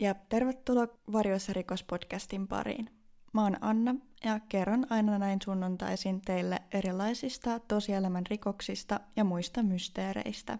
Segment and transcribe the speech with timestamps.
[0.00, 2.90] Ja tervetuloa Varjoissa rikospodcastin pariin.
[3.32, 10.58] Mä oon Anna ja kerron aina näin sunnuntaisin teille erilaisista tosielämän rikoksista ja muista mysteereistä.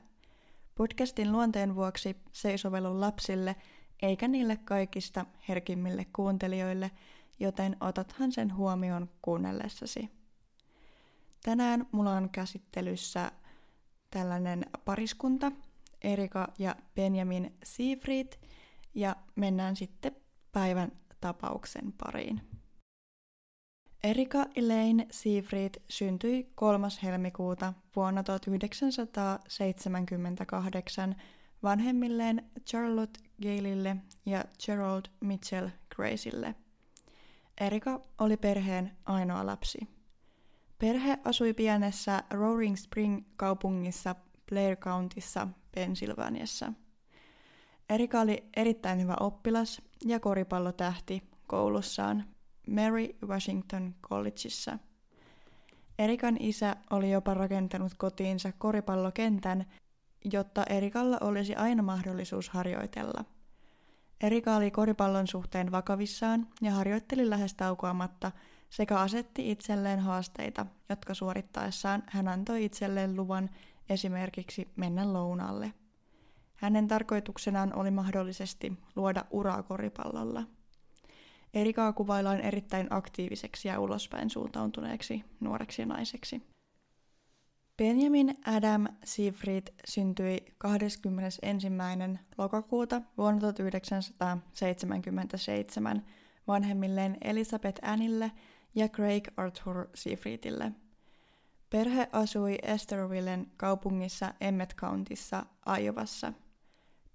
[0.74, 3.56] Podcastin luonteen vuoksi se ei sovellu lapsille
[4.02, 6.90] eikä niille kaikista herkimmille kuuntelijoille,
[7.40, 10.10] joten otathan sen huomioon kuunnellessasi.
[11.42, 13.32] Tänään mulla on käsittelyssä
[14.10, 15.52] tällainen pariskunta,
[16.02, 18.32] Erika ja Benjamin Siefried,
[18.94, 20.16] ja mennään sitten
[20.52, 22.40] päivän tapauksen pariin.
[24.04, 26.88] Erika Elaine Siefried syntyi 3.
[27.02, 31.16] helmikuuta vuonna 1978
[31.62, 36.54] vanhemmilleen Charlotte Gailille ja Gerald Mitchell Graceille.
[37.60, 39.78] Erika oli perheen ainoa lapsi.
[40.78, 44.14] Perhe asui pienessä Roaring Spring-kaupungissa
[44.50, 46.72] Blair Countyssa, Pennsylvaniassa.
[47.88, 52.24] Erika oli erittäin hyvä oppilas ja koripallotähti koulussaan
[52.70, 54.78] Mary Washington Collegeissa.
[55.98, 59.66] Erikan isä oli jopa rakentanut kotiinsa koripallokentän,
[60.32, 63.24] jotta Erikalla olisi aina mahdollisuus harjoitella.
[64.20, 68.32] Erika oli koripallon suhteen vakavissaan ja harjoitteli lähes taukoamatta
[68.70, 73.50] sekä asetti itselleen haasteita, jotka suorittaessaan hän antoi itselleen luvan
[73.88, 75.72] esimerkiksi mennä lounalle.
[76.58, 80.42] Hänen tarkoituksenaan oli mahdollisesti luoda uraa koripallolla.
[81.54, 86.42] Erikaa kuvaillaan erittäin aktiiviseksi ja ulospäin suuntautuneeksi nuoreksi naiseksi.
[87.76, 91.66] Benjamin Adam Siefried syntyi 21.
[92.38, 96.04] lokakuuta vuonna 1977
[96.48, 98.32] vanhemmilleen Elisabeth Annille
[98.74, 100.72] ja Craig Arthur Siefriedille.
[101.70, 105.46] Perhe asui Estervillen kaupungissa Emmet Countyssa
[105.80, 106.32] Iowassa.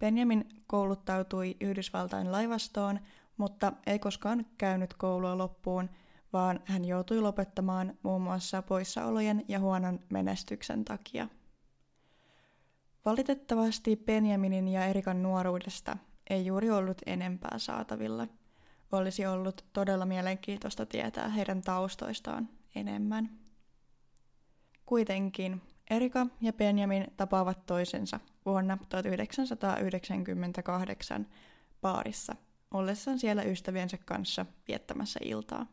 [0.04, 3.00] Benjamin kouluttautui Yhdysvaltain laivastoon,
[3.38, 5.90] mutta ei koskaan käynyt koulua loppuun,
[6.34, 11.28] vaan hän joutui lopettamaan muun muassa poissaolojen ja huonon menestyksen takia.
[13.06, 15.98] Valitettavasti Benjaminin ja Erikan nuoruudesta
[16.30, 18.28] ei juuri ollut enempää saatavilla.
[18.92, 23.30] Olisi ollut todella mielenkiintoista tietää heidän taustoistaan enemmän.
[24.86, 31.28] Kuitenkin Erika ja Benjamin tapaavat toisensa vuonna 1998
[31.82, 32.36] baarissa,
[32.72, 35.66] ollessaan siellä ystäviensä kanssa viettämässä iltaa.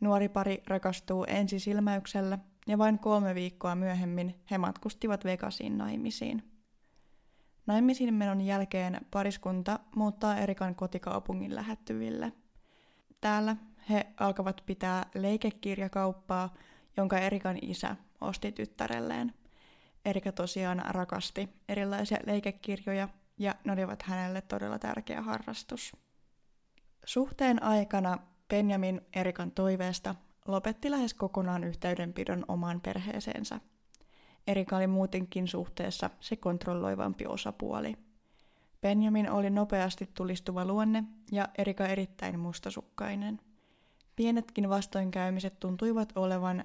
[0.00, 6.42] Nuori pari rakastuu ensisilmäyksellä ja vain kolme viikkoa myöhemmin he matkustivat Vegasiin naimisiin.
[7.66, 12.32] Naimisiin menon jälkeen pariskunta muuttaa Erikan kotikaupungin lähettyville.
[13.20, 13.56] Täällä
[13.90, 16.54] he alkavat pitää leikekirjakauppaa,
[16.96, 19.34] jonka Erikan isä osti tyttärelleen.
[20.04, 25.96] Erika tosiaan rakasti erilaisia leikekirjoja ja ne olivat hänelle todella tärkeä harrastus.
[27.04, 28.18] Suhteen aikana
[28.48, 30.14] Benjamin Erikan toiveesta
[30.46, 33.60] lopetti lähes kokonaan yhteydenpidon omaan perheeseensä.
[34.46, 37.96] Erika oli muutenkin suhteessa se kontrolloivampi osapuoli.
[38.82, 43.40] Benjamin oli nopeasti tulistuva luonne ja Erika erittäin mustasukkainen.
[44.16, 46.64] Pienetkin vastoinkäymiset tuntuivat olevan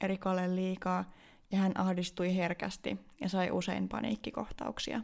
[0.00, 1.12] Erikalle liikaa
[1.52, 5.00] ja hän ahdistui herkästi ja sai usein paniikkikohtauksia.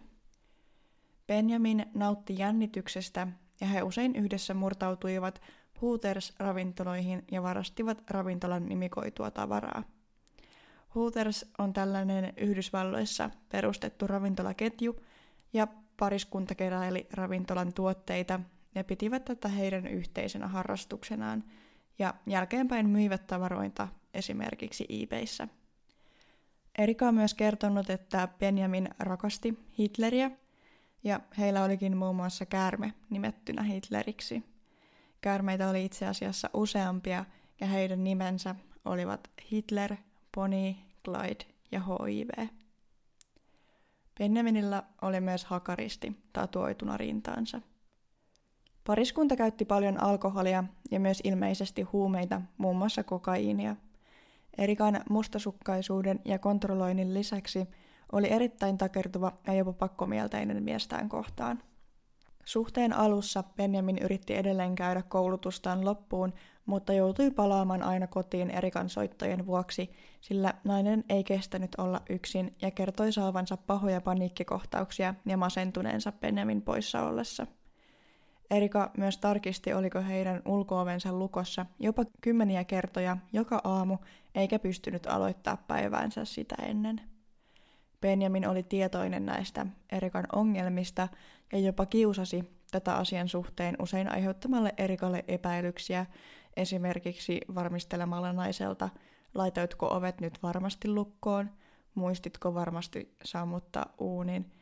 [1.26, 3.26] Benjamin nautti jännityksestä
[3.60, 5.42] ja he usein yhdessä murtautuivat
[5.82, 9.82] Hooters-ravintoloihin ja varastivat ravintolan nimikoitua tavaraa.
[10.94, 15.00] Hooters on tällainen Yhdysvalloissa perustettu ravintolaketju,
[15.52, 15.66] ja
[15.96, 18.40] pariskunta keräili ravintolan tuotteita
[18.74, 21.44] ja pitivät tätä heidän yhteisenä harrastuksenaan,
[21.98, 25.48] ja jälkeenpäin myivät tavaroita esimerkiksi eBayssä.
[26.78, 30.30] Erika on myös kertonut, että Benjamin rakasti Hitleriä,
[31.04, 34.42] ja heillä olikin muun muassa käärme nimettynä Hitleriksi–
[35.24, 37.24] Käärmeitä oli itse asiassa useampia
[37.60, 38.54] ja heidän nimensä
[38.84, 39.96] olivat Hitler,
[40.34, 40.74] Pony,
[41.04, 42.48] Clyde ja HIV.
[44.18, 47.60] Benjaminilla oli myös hakaristi tatuoituna rintaansa.
[48.86, 53.76] Pariskunta käytti paljon alkoholia ja myös ilmeisesti huumeita, muun muassa kokaiinia.
[54.58, 57.68] Erikan mustasukkaisuuden ja kontrolloinnin lisäksi
[58.12, 61.62] oli erittäin takertuva ja jopa pakkomielteinen miestään kohtaan–
[62.44, 66.32] Suhteen alussa Benjamin yritti edelleen käydä koulutustaan loppuun,
[66.66, 69.90] mutta joutui palaamaan aina kotiin Erikan soittojen vuoksi,
[70.20, 77.02] sillä nainen ei kestänyt olla yksin ja kertoi saavansa pahoja paniikkikohtauksia ja masentuneensa Benjamin poissa
[77.02, 77.46] ollessa.
[78.50, 83.98] Erika myös tarkisti, oliko heidän ulkoovensa lukossa jopa kymmeniä kertoja joka aamu,
[84.34, 87.00] eikä pystynyt aloittaa päiväänsä sitä ennen.
[88.00, 91.08] Benjamin oli tietoinen näistä Erikan ongelmista
[91.52, 96.06] ja jopa kiusasi tätä asian suhteen usein aiheuttamalle Erikalle epäilyksiä,
[96.56, 98.88] esimerkiksi varmistelemalla naiselta,
[99.34, 101.50] laitoitko ovet nyt varmasti lukkoon,
[101.94, 104.52] muistitko varmasti sammuttaa uunin,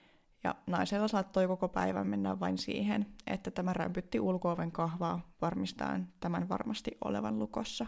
[0.45, 6.49] ja naisella saattoi koko päivän mennä vain siihen, että tämä rämpytti ulkooven kahvaa varmistaen tämän
[6.49, 7.87] varmasti olevan lukossa.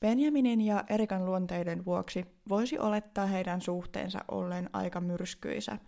[0.00, 5.78] Benjaminin ja Erikan luonteiden vuoksi voisi olettaa heidän suhteensa olleen aika myrskyisä,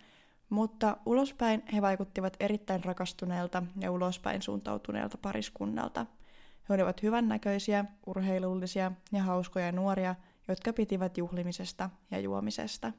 [0.51, 6.07] mutta ulospäin he vaikuttivat erittäin rakastuneelta ja ulospäin suuntautuneelta pariskunnalta.
[6.69, 10.15] He olivat hyvännäköisiä, urheilullisia ja hauskoja nuoria,
[10.49, 12.93] jotka pitivät juhlimisesta ja juomisesta.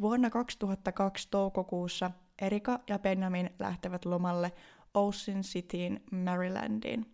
[0.00, 2.10] Vuonna 2002 toukokuussa
[2.42, 4.52] Erika ja Benjamin lähtevät lomalle
[4.94, 7.06] Ocean Cityin Marylandiin.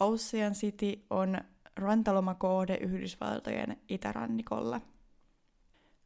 [0.00, 1.38] Ocean City on
[1.76, 4.80] rantalomakohde Yhdysvaltojen itärannikolla.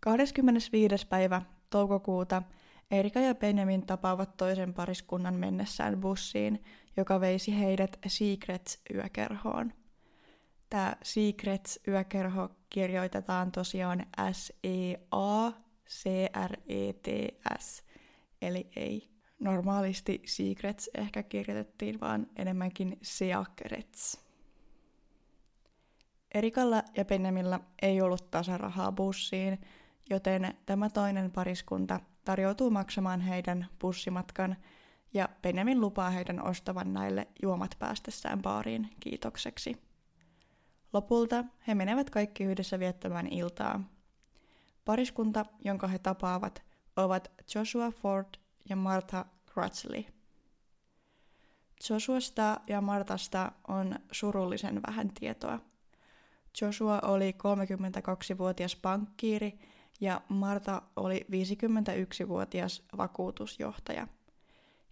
[0.00, 1.06] 25.
[1.06, 2.42] päivä toukokuuta
[2.90, 6.64] Erika ja Benjamin tapaavat toisen pariskunnan mennessään bussiin,
[6.96, 9.72] joka veisi heidät Secrets-yökerhoon.
[10.70, 14.06] Tämä Secrets-yökerho kirjoitetaan tosiaan
[15.88, 17.82] S-E-A-C-R-E-T-S,
[18.42, 24.26] eli ei normaalisti Secrets ehkä kirjoitettiin, vaan enemmänkin Seakrets.
[26.34, 29.60] Erikalla ja Benjamilla ei ollut tasarahaa bussiin,
[30.10, 34.56] joten tämä toinen pariskunta tarjoutuu maksamaan heidän bussimatkan
[35.14, 39.76] ja Benjamin lupaa heidän ostavan näille juomat päästessään baariin kiitokseksi.
[40.92, 43.95] Lopulta he menevät kaikki yhdessä viettämään iltaa.
[44.86, 46.62] Pariskunta, jonka he tapaavat,
[46.96, 48.28] ovat Joshua Ford
[48.68, 50.04] ja Martha Crutchley.
[51.90, 55.60] Joshuasta ja Martasta on surullisen vähän tietoa.
[56.60, 59.58] Joshua oli 32-vuotias pankkiiri
[60.00, 64.08] ja Marta oli 51-vuotias vakuutusjohtaja.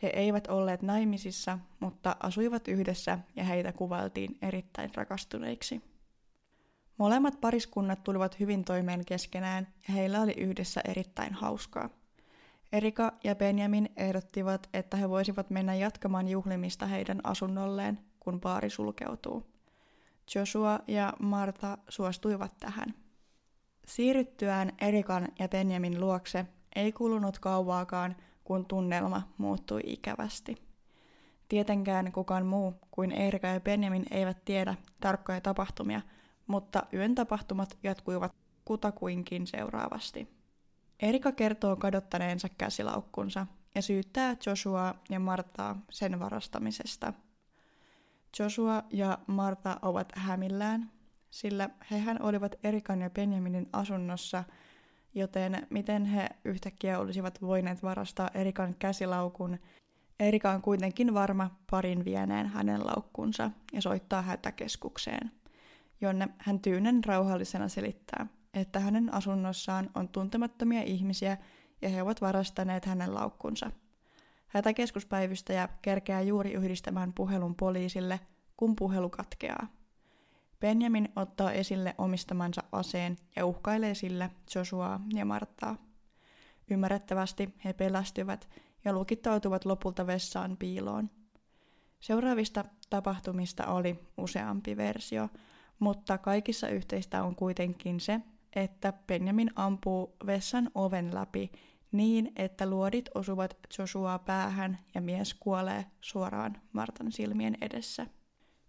[0.03, 5.94] He eivät olleet naimisissa, mutta asuivat yhdessä ja heitä kuvailtiin erittäin rakastuneiksi.
[6.99, 11.91] Molemmat pariskunnat tulivat hyvin toimeen keskenään ja heillä oli yhdessä erittäin hauskaa.
[12.73, 19.47] Erika ja Benjamin ehdottivat, että he voisivat mennä jatkamaan juhlimista heidän asunnolleen, kun baari sulkeutuu.
[20.35, 22.95] Joshua ja Marta suostuivat tähän.
[23.87, 26.47] Siirryttyään Erikan ja Benjamin luokse
[26.77, 30.57] ei kulunut kauaakaan, kun tunnelma muuttui ikävästi.
[31.49, 36.01] Tietenkään kukaan muu kuin Erika ja Benjamin eivät tiedä tarkkoja tapahtumia,
[36.47, 38.33] mutta yön tapahtumat jatkuivat
[38.65, 40.29] kutakuinkin seuraavasti.
[41.01, 47.13] Erika kertoo kadottaneensa käsilaukkunsa ja syyttää Joshua ja Martaa sen varastamisesta.
[48.39, 50.91] Joshua ja Marta ovat hämillään,
[51.31, 54.45] sillä hehän olivat Erikan ja Benjaminin asunnossa,
[55.15, 59.59] joten miten he yhtäkkiä olisivat voineet varastaa Erikan käsilaukun.
[60.21, 65.33] Erika on kuitenkin varma parin vieneen hänen laukkunsa ja soittaa hätäkeskukseen,
[66.05, 71.37] jonne hän tyynen rauhallisena selittää, että hänen asunnossaan on tuntemattomia ihmisiä
[71.83, 73.71] ja he ovat varastaneet hänen laukkunsa.
[74.47, 78.21] Hätäkeskuspäivystäjä kerkeää juuri yhdistämään puhelun poliisille,
[78.57, 79.67] kun puhelu katkeaa.
[80.61, 85.77] Benjamin ottaa esille omistamansa aseen ja uhkailee sillä Joshuaa ja Marttaa.
[86.71, 88.49] Ymmärrettävästi he pelästyvät
[88.85, 91.11] ja lukittautuvat lopulta vessaan piiloon.
[92.01, 95.29] Seuraavista tapahtumista oli useampi versio,
[95.79, 98.21] mutta kaikissa yhteistä on kuitenkin se,
[98.57, 101.53] että Benjamin ampuu vessan oven läpi
[101.93, 108.07] niin, että luodit osuvat Joshuaa päähän ja mies kuolee suoraan Martan silmien edessä.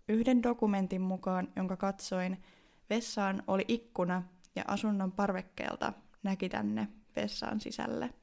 [0.08, 2.44] Yhden dokumentin mukaan, jonka katsoin,
[2.90, 4.24] vessaan oli ikkuna
[4.56, 5.94] ja asunnon parvekkeelta
[6.24, 8.14] näki tänne vessaan sisälle.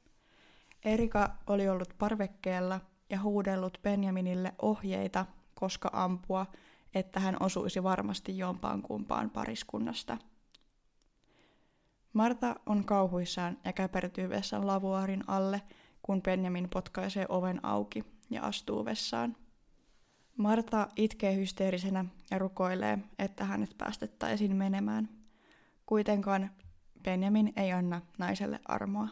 [0.85, 6.45] Erika oli ollut parvekkeella ja huudellut Benjaminille ohjeita, koska ampua,
[6.93, 10.17] että hän osuisi varmasti jompaan kumpaan pariskunnasta.
[12.13, 15.61] Marta on kauhuissaan ja käpertyy vessan lavuaarin alle,
[16.01, 19.35] kun Benjamin potkaisee oven auki ja astuu vessaan.
[20.37, 25.09] Marta itkee hysteerisenä ja rukoilee, että hänet päästettäisiin menemään.
[25.85, 26.51] Kuitenkaan
[27.03, 29.07] Benjamin ei anna naiselle armoa.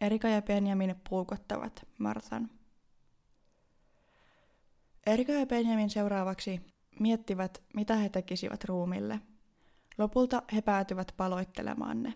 [0.00, 2.50] Erika ja Benjamin puukottavat Martan.
[5.06, 9.20] Erika ja Benjamin seuraavaksi miettivät, mitä he tekisivät ruumille.
[9.98, 12.14] Lopulta he päätyvät paloittelemaan ne.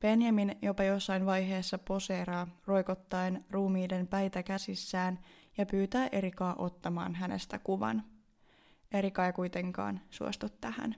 [0.00, 5.18] Benjamin jopa jossain vaiheessa poseeraa roikottaen ruumiiden päitä käsissään
[5.58, 8.04] ja pyytää Erikaa ottamaan hänestä kuvan.
[8.92, 10.94] Erika ei kuitenkaan suostu tähän.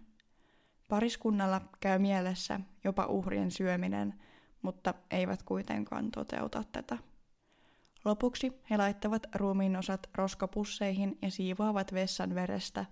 [0.89, 4.15] Pariskunnalla käy mielessä jopa uhrien syöminen,
[4.63, 6.99] mutta eivät kuitenkaan toteuta tätä.
[8.05, 12.85] Lopuksi he laittavat ruumiin osat roskapusseihin ja siivoavat vessan verestä,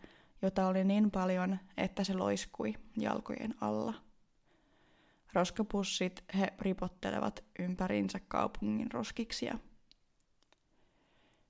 [0.43, 3.95] jota oli niin paljon, että se loiskui jalkojen alla.
[5.33, 9.59] Roskapussit he ripottelevat ympärinsä kaupungin roskiksia.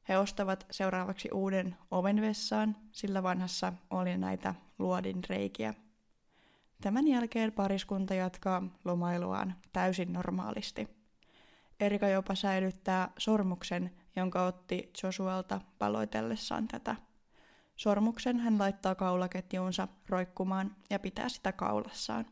[0.09, 5.75] He ostavat seuraavaksi uuden oven vessaan, sillä vanhassa oli näitä luodin reikiä.
[6.81, 10.98] Tämän jälkeen pariskunta jatkaa lomailuaan täysin normaalisti.
[11.81, 16.97] Erika jopa säilyttää sormuksen, jonka otti Joshualta paloitellessaan tätä.
[17.77, 22.27] Sormuksen hän laittaa kaulaketjuunsa roikkumaan ja pitää sitä kaulassaan.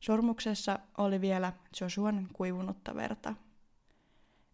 [0.00, 3.34] Sormuksessa oli vielä Joshuan kuivunutta verta.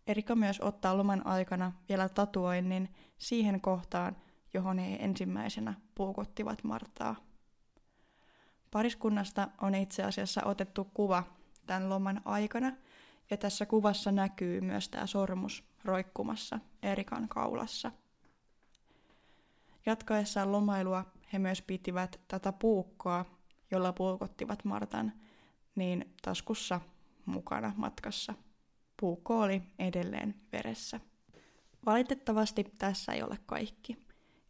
[0.06, 4.16] Erika myös ottaa loman aikana vielä tatuoinnin siihen kohtaan,
[4.54, 7.16] johon he ensimmäisenä puukottivat Martaa.
[8.70, 11.24] Pariskunnasta on itse asiassa otettu kuva
[11.66, 12.72] tämän loman aikana,
[13.30, 17.92] ja tässä kuvassa näkyy myös tämä sormus roikkumassa Erikan kaulassa.
[19.86, 23.24] Jatkaessaan lomailua he myös pitivät tätä puukkoa,
[23.70, 25.12] jolla puukottivat Martan,
[25.74, 26.80] niin taskussa
[27.26, 28.34] mukana matkassa.
[29.00, 31.00] Puukko oli edelleen veressä.
[31.86, 34.06] Valitettavasti tässä ei ole kaikki.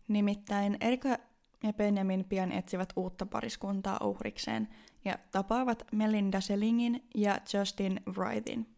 [0.09, 1.19] Nimittäin Erika
[1.63, 4.69] ja Benjamin pian etsivät uutta pariskuntaa uhrikseen
[5.05, 8.77] ja tapaavat Melinda Selingin ja Justin Wrightin.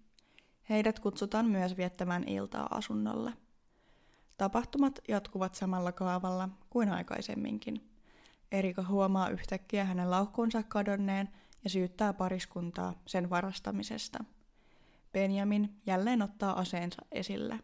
[0.69, 3.33] Heidät kutsutaan myös viettämään iltaa asunnolle.
[4.37, 7.91] Tapahtumat jatkuvat samalla kaavalla kuin aikaisemminkin.
[8.53, 11.29] Erika huomaa yhtäkkiä hänen laukkuunsa kadonneen
[11.65, 14.25] ja syyttää pariskuntaa sen varastamisesta.
[15.13, 17.61] Benjamin jälleen ottaa aseensa esille.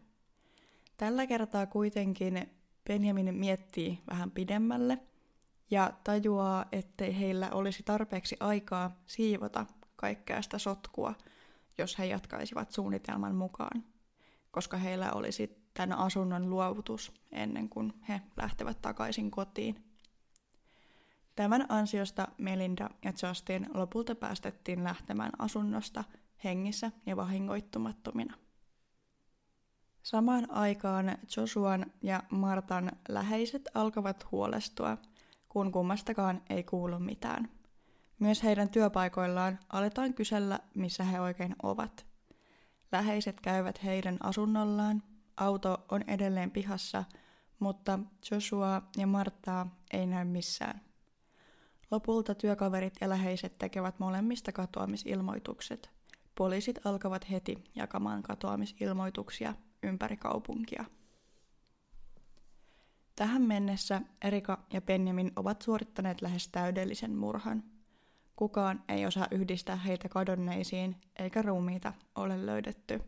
[0.97, 2.49] Tällä kertaa kuitenkin
[2.87, 4.97] Benjamin miettii vähän pidemmälle
[5.71, 9.65] ja tajuaa, ettei heillä olisi tarpeeksi aikaa siivota
[9.95, 11.15] kaikkea sitä sotkua,
[11.77, 13.83] jos he jatkaisivat suunnitelman mukaan,
[14.51, 19.83] koska heillä olisi tämän asunnon luovutus ennen kuin he lähtevät takaisin kotiin.
[21.35, 26.03] Tämän ansiosta Melinda ja Justin lopulta päästettiin lähtemään asunnosta
[26.43, 28.44] hengissä ja vahingoittumattomina.
[30.05, 34.97] Samaan aikaan Joshuan ja Martan läheiset alkavat huolestua,
[35.49, 37.49] kun kummastakaan ei kuulu mitään.
[38.19, 42.05] Myös heidän työpaikoillaan aletaan kysellä, missä he oikein ovat.
[42.91, 45.03] Läheiset käyvät heidän asunnollaan,
[45.37, 47.03] auto on edelleen pihassa,
[47.59, 47.99] mutta
[48.31, 50.81] Joshua ja Martaa ei näy missään.
[51.91, 55.89] Lopulta työkaverit ja läheiset tekevät molemmista katoamisilmoitukset.
[56.35, 59.53] Poliisit alkavat heti jakamaan katoamisilmoituksia
[59.85, 60.85] ympäri kaupunkia.
[63.15, 67.63] Tähän mennessä Erika ja Benjamin ovat suorittaneet lähes täydellisen murhan.
[68.35, 73.01] Kukaan ei osaa yhdistää heitä kadonneisiin, eikä ruumiita ole löydetty.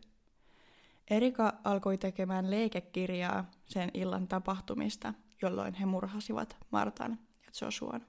[1.10, 8.06] Erika alkoi tekemään leikekirjaa sen illan tapahtumista, jolloin he murhasivat Martan ja Joshuan.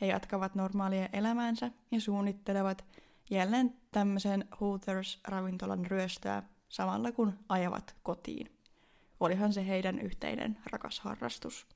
[0.00, 2.84] He jatkavat normaalia elämäänsä ja suunnittelevat
[3.30, 8.58] jälleen tämmöisen Hooters-ravintolan ryöstöä samalla kun ajavat kotiin.
[9.20, 11.66] Olihan se heidän yhteinen rakas harrastus.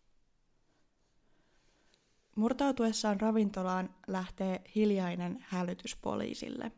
[2.37, 6.73] Murtautuessaan ravintolaan lähtee hiljainen hälytys poliisille.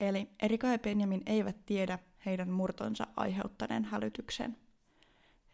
[0.00, 4.56] Eli Erika ja Benjamin eivät tiedä heidän murtonsa aiheuttaneen hälytyksen.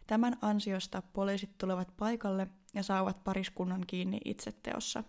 [0.07, 5.03] Tämän ansiosta poliisit tulevat paikalle ja saavat pariskunnan kiinni itseteossa.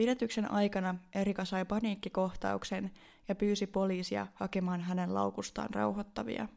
[0.00, 2.90] Pidetyksen aikana Erika sai paniikkikohtauksen
[3.28, 6.48] ja pyysi poliisia hakemaan hänen laukustaan rauhoittavia.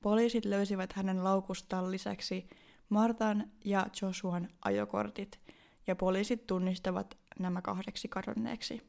[0.00, 2.48] Poliisit löysivät hänen laukustaan lisäksi
[2.88, 5.40] Martan ja Joshuan ajokortit,
[5.86, 8.82] ja poliisit tunnistavat nämä kahdeksi kadonneeksi.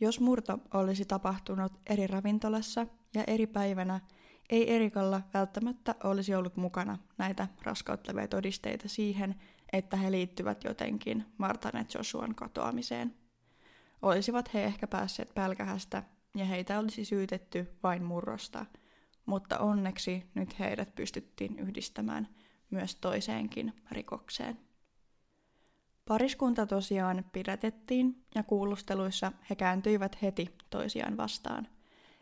[0.00, 4.00] Jos murto olisi tapahtunut eri ravintolassa ja eri päivänä,
[4.50, 9.34] ei Erikalla välttämättä olisi ollut mukana näitä raskauttavia todisteita siihen,
[9.76, 13.14] että he liittyvät jotenkin Martan ja Joshuan katoamiseen.
[14.02, 16.02] Olisivat he ehkä päässeet pälkähästä
[16.36, 18.66] ja heitä olisi syytetty vain murrosta,
[19.26, 22.28] mutta onneksi nyt heidät pystyttiin yhdistämään
[22.70, 24.58] myös toiseenkin rikokseen.
[26.08, 31.68] Pariskunta tosiaan pidätettiin ja kuulusteluissa he kääntyivät heti toisiaan vastaan.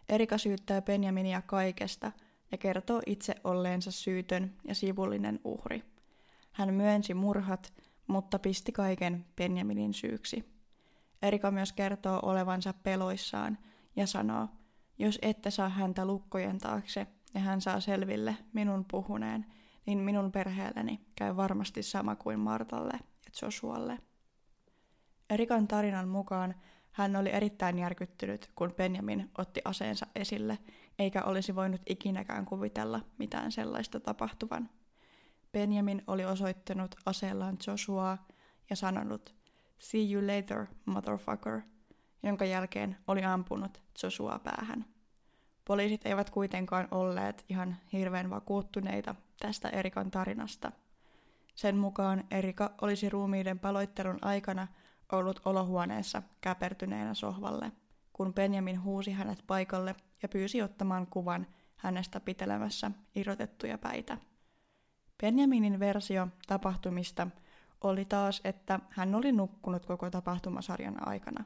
[0.08, 2.12] Erika syyttää Benjaminia kaikesta
[2.52, 5.93] ja kertoo itse olleensa syytön ja sivullinen uhri.
[6.54, 7.72] Hän myönsi murhat,
[8.06, 10.54] mutta pisti kaiken Benjaminin syyksi.
[11.22, 13.58] Erika myös kertoo olevansa peloissaan
[13.96, 14.48] ja sanoo,
[14.98, 19.46] jos ette saa häntä lukkojen taakse ja hän saa selville minun puhuneen,
[19.86, 23.00] niin minun perheelleni käy varmasti sama kuin Martalle
[23.42, 23.98] Joshualle.
[25.30, 26.54] Erikan tarinan mukaan
[26.90, 30.58] hän oli erittäin järkyttynyt, kun Benjamin otti aseensa esille,
[30.98, 34.70] eikä olisi voinut ikinäkään kuvitella mitään sellaista tapahtuvan.
[35.54, 38.26] Benjamin oli osoittanut aseellaan Joshuaa
[38.70, 39.34] ja sanonut,
[39.78, 41.60] See you later, motherfucker,
[42.22, 44.84] jonka jälkeen oli ampunut Joshua päähän.
[45.64, 50.72] Poliisit eivät kuitenkaan olleet ihan hirveän vakuuttuneita tästä Erikan tarinasta.
[51.54, 54.68] Sen mukaan Erika olisi ruumiiden paloittelun aikana
[55.12, 57.72] ollut olohuoneessa käpertyneenä sohvalle,
[58.12, 61.46] kun Benjamin huusi hänet paikalle ja pyysi ottamaan kuvan
[61.76, 64.18] hänestä pitelemässä irrotettuja päitä.
[65.22, 67.26] Benjaminin versio tapahtumista
[67.80, 71.44] oli taas, että hän oli nukkunut koko tapahtumasarjan aikana.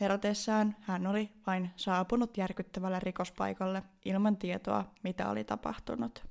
[0.00, 6.26] Herätessään hän oli vain saapunut järkyttävälle rikospaikalle ilman tietoa, mitä oli tapahtunut.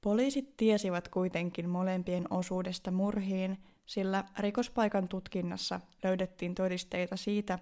[0.00, 7.58] Poliisit tiesivät kuitenkin molempien osuudesta murhiin, sillä rikospaikan tutkinnassa löydettiin todisteita siitä,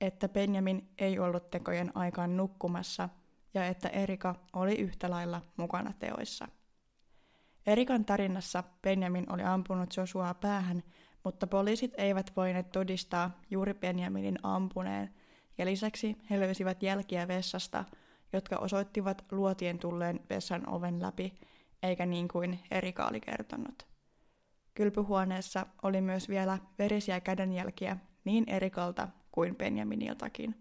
[0.00, 3.08] että Benjamin ei ollut tekojen aikaan nukkumassa
[3.54, 6.48] ja että Erika oli yhtä lailla mukana teoissa.
[7.66, 10.82] Erikan tarinassa Benjamin oli ampunut Josua päähän,
[11.24, 15.14] mutta poliisit eivät voineet todistaa juuri Benjaminin ampuneen,
[15.58, 17.84] ja lisäksi he löysivät jälkiä vessasta,
[18.32, 21.34] jotka osoittivat luotien tulleen vessan oven läpi,
[21.82, 23.86] eikä niin kuin Erika oli kertonut.
[24.74, 30.54] Kylpyhuoneessa oli myös vielä verisiä kädenjälkiä niin Erikalta kuin Benjaminiltakin.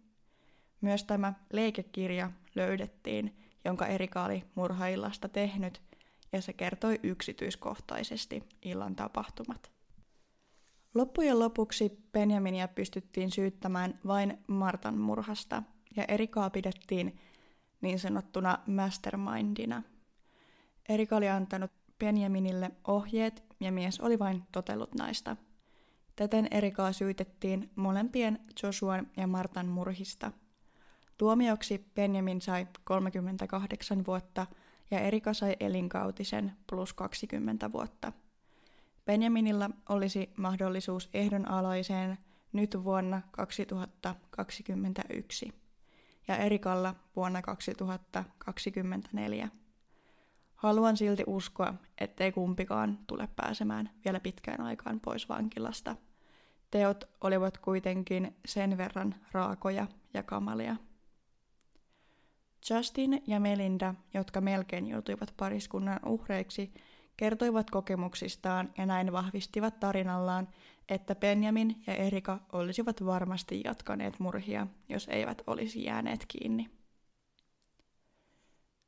[0.81, 5.81] Myös tämä leikekirja löydettiin, jonka Erika oli murhaillasta tehnyt,
[6.31, 9.71] ja se kertoi yksityiskohtaisesti illan tapahtumat.
[10.95, 15.63] Loppujen lopuksi Benjaminia pystyttiin syyttämään vain Martan murhasta,
[15.95, 17.19] ja Erikaa pidettiin
[17.81, 19.83] niin sanottuna mastermindina.
[20.89, 25.37] Erika oli antanut Benjaminille ohjeet, ja mies oli vain totellut naista.
[26.15, 30.31] Täten Erikaa syytettiin molempien Joshuan ja Martan murhista.
[31.23, 34.47] Tuomioksi Benjamin sai 38 vuotta
[34.91, 38.11] ja Erika sai elinkautisen plus 20 vuotta.
[39.05, 42.17] Benjaminilla olisi mahdollisuus ehdonalaiseen
[42.53, 45.53] nyt vuonna 2021
[46.27, 49.49] ja Erikalla vuonna 2024.
[50.55, 55.95] Haluan silti uskoa, ettei kumpikaan tule pääsemään vielä pitkään aikaan pois vankilasta.
[56.71, 60.75] Teot olivat kuitenkin sen verran raakoja ja kamalia.
[62.69, 66.73] Justin ja Melinda, jotka melkein joutuivat pariskunnan uhreiksi,
[67.17, 70.47] kertoivat kokemuksistaan ja näin vahvistivat tarinallaan,
[70.89, 76.69] että Benjamin ja Erika olisivat varmasti jatkaneet murhia, jos eivät olisi jääneet kiinni.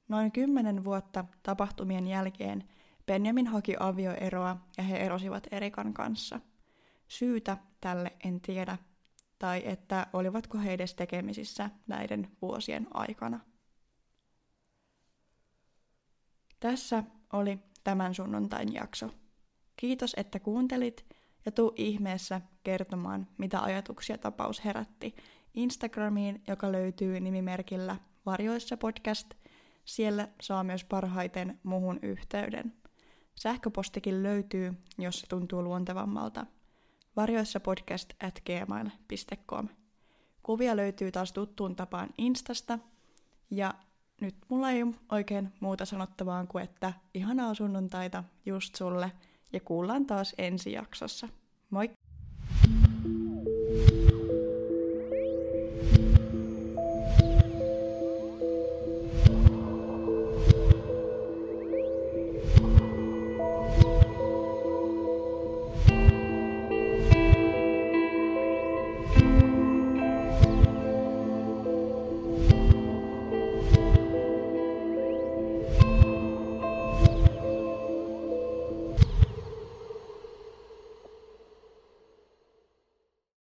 [0.07, 2.63] Noin kymmenen vuotta tapahtumien jälkeen
[3.05, 6.39] Benjamin haki avioeroa ja he erosivat Erikan kanssa.
[7.07, 8.77] Syytä tälle en tiedä,
[9.39, 13.39] tai että olivatko he edes tekemisissä näiden vuosien aikana.
[16.59, 19.09] Tässä oli tämän sunnuntain jakso.
[19.75, 21.05] Kiitos, että kuuntelit
[21.45, 25.15] ja tuu ihmeessä kertomaan, mitä ajatuksia tapaus herätti
[25.53, 29.33] Instagramiin, joka löytyy nimimerkillä Varjoissa podcast.
[29.85, 32.73] Siellä saa myös parhaiten muhun yhteyden.
[33.35, 36.45] Sähköpostikin löytyy, jos se tuntuu luontevammalta.
[37.15, 39.67] Varjoissa podcast at gmail.com.
[40.43, 42.79] Kuvia löytyy taas tuttuun tapaan Instasta
[43.51, 43.73] ja
[44.21, 49.11] nyt mulla ei oikein muuta sanottavaa kuin, että ihanaa sunnuntaita just sulle
[49.53, 51.29] ja kuullaan taas ensi jaksossa.
[51.69, 51.91] Moi!